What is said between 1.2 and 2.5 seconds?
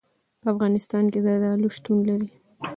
زردالو شتون لري.